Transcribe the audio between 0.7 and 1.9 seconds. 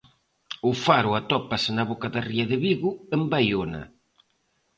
faro atópase na